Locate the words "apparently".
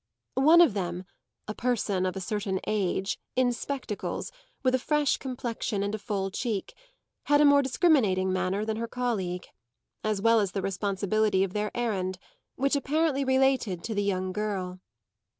12.75-13.23